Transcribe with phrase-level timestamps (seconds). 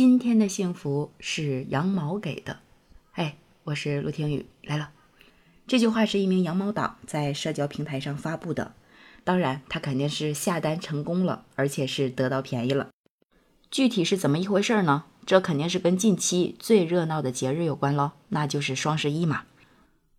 [0.00, 2.60] 今天的幸福是羊毛给的。
[3.12, 4.92] 哎，我是陆听雨来了。
[5.66, 8.72] 这句话是一名羊毛党在社交平台上发布的，
[9.24, 12.88] 当然他肯定是下单成功了，而且是得到便宜了。
[13.70, 15.04] 具体是怎么一回事呢？
[15.26, 19.42] 这肯定是跟近期最热闹的节日有关喽，那就是双十一嘛。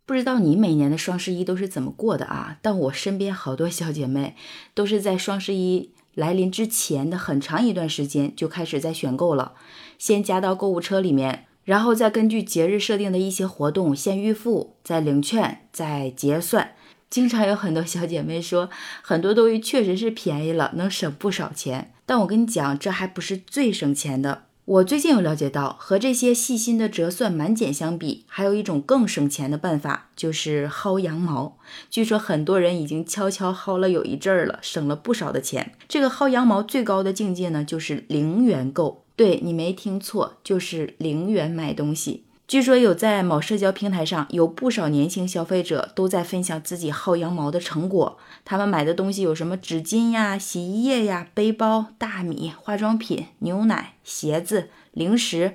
[0.06, 2.60] 不知道你每年的双十一都是怎么过的啊？
[2.62, 4.36] 但我身边好多小姐妹
[4.76, 5.90] 都是在双十一。
[6.14, 9.54] 来临之前的很长一段时间就开始在选购了，
[9.98, 16.72] 先加到购物车里面，然后再根据节日设定的一些活动先预付，再领券，再结算。
[17.10, 18.70] 经常有很多小姐妹说，
[19.02, 21.94] 很多东西确实是便宜了，能省不少钱。
[22.06, 24.44] 但我跟你讲，这还不是最省钱的。
[24.66, 31.58] 我最近有了解到，和这些细心的折算满减相比，还有一种更省钱的办法，就是薅羊毛。
[31.90, 35.74] 据说很多人已经悄悄薅了有一阵儿了，省了不少的钱。
[35.90, 39.04] 这个薅羊毛最高的境界呢，就是零元购。
[39.16, 42.24] 对你没听错，就是零元买东西。
[42.52, 48.18] 据说有在某社交平台上，有不少年轻消费者都在分享自己薅羊毛的成果。
[48.44, 55.54] 他们买的东西有什么纸巾呀、洗衣液呀、背包、大米、化妆品、牛奶、鞋子、零食。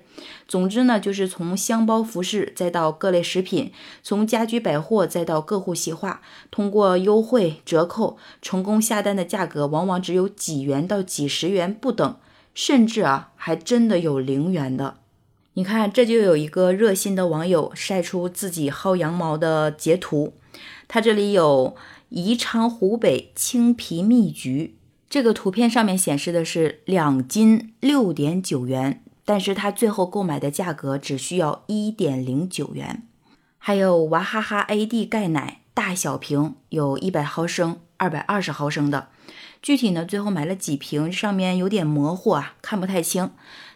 [0.48, 3.70] 总之呢，就是从箱包、服饰，再到各类食品，
[4.02, 12.16] 从家居百货再到个户细化，通过优惠折扣成功下单的价格，往往只有几元到几十元不等，
[12.54, 14.96] 甚至啊，还真的有零元的。
[15.58, 20.34] 你看，这就有一个热心的网友晒出自己薅羊毛的截图。
[20.86, 21.74] 他这里有
[22.10, 24.76] 宜昌湖北青皮蜜橘，
[25.08, 33.04] 这个图片上面显示的是两斤六点九元，但是他最后购买的价格只需要一点零九元。
[33.56, 39.08] 还有娃哈哈 AD 钙奶大小瓶，有一百毫升、二百二十毫升的。
[39.62, 43.30] 具体呢，最后买了几瓶，上面有点模糊啊，看不太清。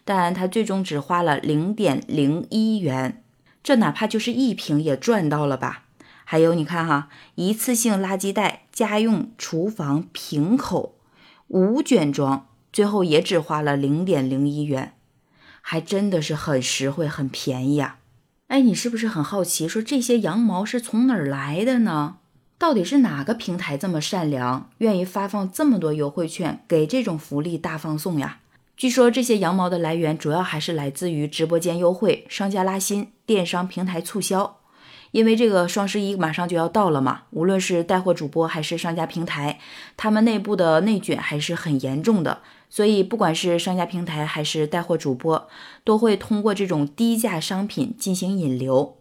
[0.05, 3.23] 但他最终只花了零点零一元，
[3.63, 5.85] 这哪怕就是一瓶也赚到了吧？
[6.25, 10.97] 还有你看哈，一次性垃圾袋家用厨房瓶口
[11.49, 14.95] 五卷装，最后也只花了零点零一元，
[15.61, 17.99] 还真的是很实惠，很便宜啊！
[18.49, 22.17] 哎，你是不是很好奇，说这些羊毛是从哪儿来的呢？
[22.59, 28.40] 到底是哪个平台这么善良，愿意发放这么多优惠券，给这种福利大放送呀？
[28.81, 34.57] 据说这些羊毛的来源主要还是来自于直播间优惠、商家拉新、电商平台促销。
[35.11, 39.61] 因为这个双十一马上就要到了嘛，无论是带货主播还是商家平台，
[39.99, 42.39] 他们内部的内卷还是很严重的。
[42.71, 45.47] 所以不管是商家平台还是带货主播，
[45.85, 48.97] 都会通过这种低价商品进行引流。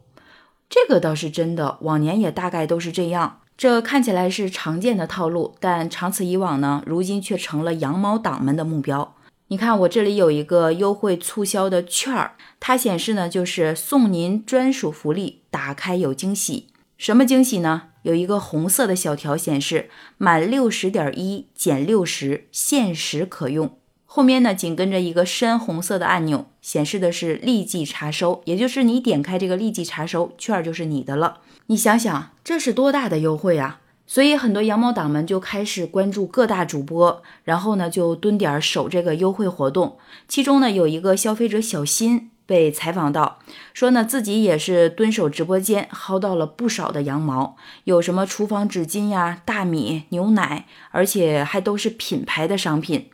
[0.70, 3.40] 这个倒是真的，往年也大概都是这样。
[3.58, 9.16] 这看起来是常见的套路，但长此以往呢，如今却成了羊毛党们的目标。
[9.52, 16.68] 你看，我这里有一个优惠促销的券儿，它显示呢就是送您专属福利，打开有惊喜。
[17.00, 17.86] 什么惊喜呢？
[18.04, 19.90] 有一个红色的小条显示
[20.20, 23.76] 满六十点一减六十，限时可用。
[24.06, 31.40] 后面呢紧跟着一个深红色的按钮，显示的是立即查收，也就是你点开这个立即查收，券儿就是你的了。
[31.66, 33.82] 你想想，这是多大的优惠啊！
[34.10, 40.00] 所以很多羊毛党们就开始关注各大主播，然后呢就蹲点守这个优惠活动。
[40.28, 43.38] 其中呢有一个消费者小新被采访到，
[43.72, 53.12] 说呢自己也是蹲守直播间，薅到了不少的羊毛，有什么厨房纸巾呀、大米、牛奶，而且还都是品牌的商品。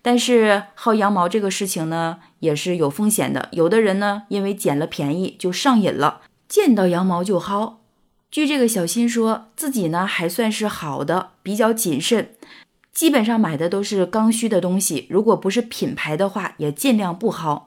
[0.00, 7.74] 但是薅羊毛这个事情呢也是有风险的，有的人呢因为捡了便宜就上瘾了，见到羊毛就薅。
[8.30, 12.34] 据这个小新说自己呢还算是好的，比较谨慎，
[12.92, 17.62] 基本上买的都是刚需的东西，如果不是品牌的话，也尽量不薅。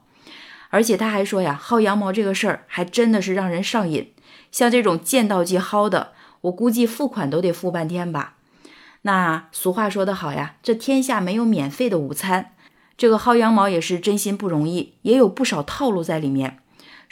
[0.70, 4.12] 而且他还说呀，薅羊毛这个事儿还真的是让人上瘾，
[4.52, 6.12] 像这种见到即薅的，
[6.42, 8.36] 我估计付款都得付半天吧。
[9.02, 12.52] 那俗话说得好呀，这天下没有免费的午餐，
[12.96, 16.58] 这个薅羊毛也是真心不容易，也有不少套路在里面。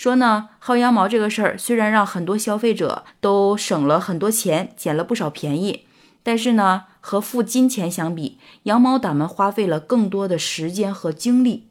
[0.01, 5.85] 说呢，薅羊毛这个事儿虽然让很多消费者都省了很多钱，捡了不少便宜，
[6.23, 11.69] 但是呢，和付金钱相比，羊毛党们花费了更多的时间和精力。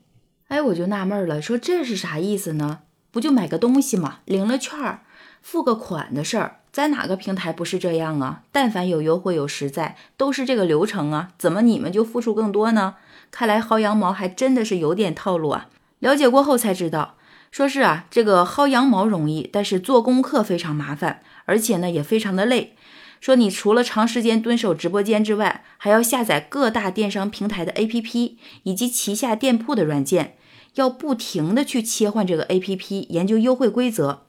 [0.50, 2.82] 哎，我就纳闷了，说这是啥意思呢？
[3.10, 5.00] 不就买个东西嘛，领了券儿，
[5.42, 8.44] 付个款的事儿，在哪个平台不是这样啊？
[8.52, 12.98] 但凡有优惠有实在，都是这个流程啊，怎么你们就付出更多呢？
[13.32, 15.70] 看来薅羊毛还真的是有点套路啊。
[15.98, 17.16] 了解过后才知道。
[17.52, 22.76] 说是啊，这个薅羊毛容易，但是做功课非常麻烦，而且呢也非常的累。
[23.20, 30.38] 说你除了长时间蹲守直播间之外，还要下载各大电商平台的 APP 以及旗下店铺的软件，
[30.76, 34.22] 要不停的去切换这个 APP，研究优惠规则。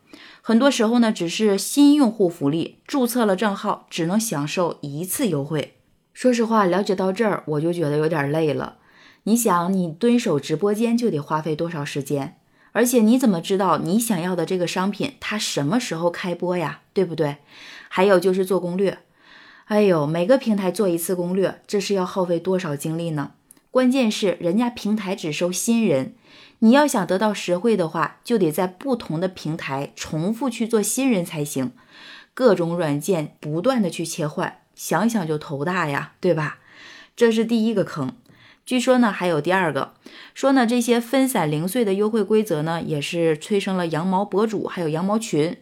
[0.42, 5.74] 很多时候呢，只是新用户福利，注册了账号只能享受一次优惠。
[6.12, 8.78] 说实话，了解到这儿我就觉得有点累了。
[9.24, 12.38] 你想，你蹲守直播间就得花费多少时间？
[12.72, 16.80] 而且你怎么知道你想要的这个商品它什么时候开播呀？
[16.92, 17.36] 对不对？
[17.88, 18.98] 还有就是做攻略。
[19.66, 23.32] 哎呦，每个平台做一次攻略，这是要耗费多少精力呢？
[23.70, 26.14] 关键是人家平台只收新人。
[26.60, 31.72] 你要想得到实惠的话，就得在不同的平台重复去做新人才行，
[32.34, 36.58] 各种软件不断的去切换，想想就头大呀，对吧？
[37.16, 38.14] 这是第一个坑。
[38.70, 39.94] 据说呢，还有第二个，
[40.32, 45.56] 说呢这些分散零碎的优惠规则呢，也是催生了羊毛博主还有羊毛群。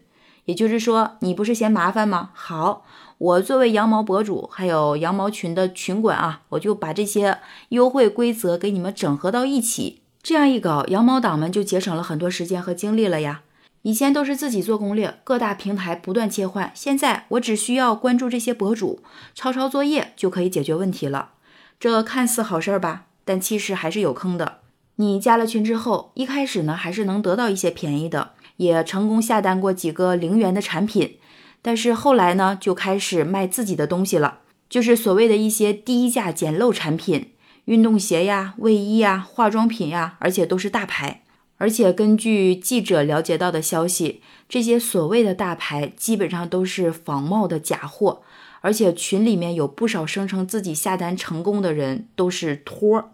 [0.44, 2.32] 也就是说，你不是嫌麻烦吗？
[2.34, 2.84] 好，
[3.16, 7.38] 我作为羊毛博主还有羊毛群的群管啊，我就把这些
[7.70, 10.02] 优惠规则给你们整合到一起。
[10.22, 13.40] 这样一搞，羊毛党们就节省了很多时间和精力了呀。
[13.80, 19.00] 以前都是自己做攻略，各大平台不断切换，现在我只需要关注这些博主，
[19.34, 21.30] 抄抄作业就可以解决问题了。
[21.80, 24.58] 这看似好事儿吧，但其实还是有坑的。
[24.96, 31.18] 你加了群之后，一开始呢还是能得到一些便宜的，也成功下单过几个零元的产品，
[31.62, 37.32] 但是后来呢就开始卖自己的东西了，就是所谓的一些低价捡漏产品。
[37.66, 41.22] 运动鞋呀、卫衣呀、化妆品呀，而且都是大牌。
[41.58, 48.22] 而且根据记者了解到的消息，这些所谓的大牌基本上都是仿冒的假货。
[48.60, 53.10] 而且群里面有不少声称自己下单成功的人都是托儿。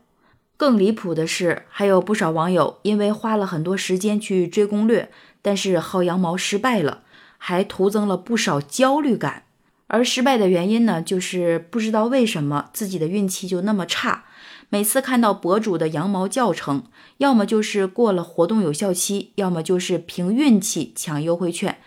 [0.56, 5.10] 更离谱的是，还有不少网友因为花了很多时间去追攻略，
[5.42, 7.02] 但是薅羊毛失败了，
[7.38, 9.42] 还徒增了不少焦虑感。
[9.86, 14.24] 而失败的原因呢，就是不知道为什么自己的运气就那么差。
[14.70, 16.84] 每次看到博主的羊毛教程，
[17.18, 21.78] 要么就是过了活动有效期，要么就是凭运气抢优惠券，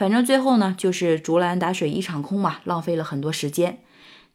[0.00, 3.80] 反正最后呢就是竹篮打水一场空嘛，浪费了很多时间。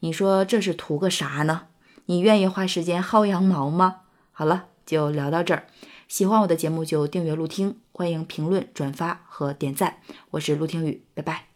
[0.01, 1.63] 你说这是图个啥呢？
[2.05, 4.01] 你愿意花时间薅羊毛吗？
[4.31, 5.65] 好了，就聊到这儿。
[6.07, 9.97] 喜欢我的节目就订阅陆听，欢迎评论、转发和点赞。
[10.29, 11.54] 我是陆听雨，拜拜。